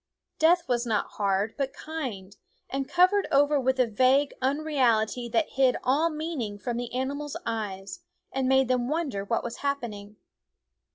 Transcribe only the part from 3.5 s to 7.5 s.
with a vague unreality that hid all meaning from the animals'